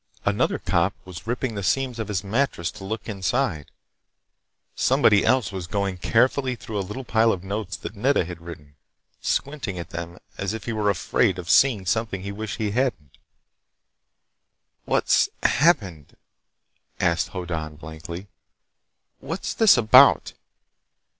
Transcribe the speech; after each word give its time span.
Another 0.25 0.57
cop 0.57 0.95
was 1.05 1.27
ripping 1.27 1.53
the 1.53 1.61
seams 1.61 1.99
of 1.99 2.07
his 2.07 2.23
mattress 2.23 2.71
to 2.71 2.83
look 2.83 3.07
inside. 3.07 3.69
Somebody 4.73 5.23
else 5.23 5.51
was 5.51 5.67
going 5.67 5.99
carefully 5.99 6.55
through 6.55 6.79
a 6.79 6.81
little 6.81 7.03
pile 7.03 7.31
of 7.31 7.43
notes 7.43 7.77
that 7.77 7.95
Nedda 7.95 8.25
had 8.25 8.41
written, 8.41 8.77
squinting 9.19 9.77
at 9.77 9.91
them 9.91 10.17
as 10.39 10.53
if 10.55 10.63
he 10.65 10.73
were 10.73 10.89
afraid 10.89 11.37
of 11.37 11.51
seeing 11.51 11.85
something 11.85 12.23
he'd 12.23 12.31
wish 12.31 12.57
he 12.57 12.71
hadn't. 12.71 13.19
"What's 14.85 15.29
happened?" 15.43 16.17
asked 16.99 17.27
Hoddan 17.27 17.75
blankly. 17.75 18.25
"What's 19.19 19.53
this 19.53 19.77
about?" 19.77 20.33